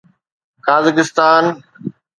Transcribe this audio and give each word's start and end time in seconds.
Kazakhstan 0.65 1.63